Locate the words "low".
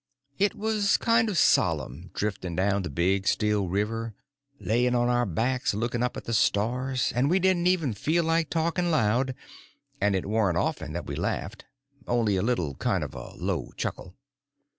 13.37-13.73